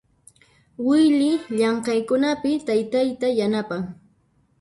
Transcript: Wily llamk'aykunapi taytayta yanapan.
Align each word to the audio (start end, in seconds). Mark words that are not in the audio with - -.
Wily 0.85 1.31
llamk'aykunapi 1.57 2.51
taytayta 2.67 3.27
yanapan. 3.39 3.81